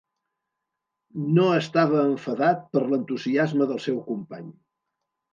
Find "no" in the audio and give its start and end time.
1.35-1.43